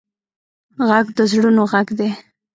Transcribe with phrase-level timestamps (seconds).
[0.87, 2.09] غږ د زړونو غږ دی